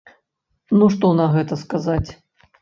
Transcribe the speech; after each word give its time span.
Ну, 0.79 0.87
што 0.95 1.11
на 1.19 1.27
гэта 1.35 1.59
сказаць? 1.65 2.09